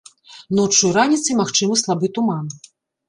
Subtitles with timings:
[0.59, 2.45] Ноччу і раніцай магчымы слабы туман.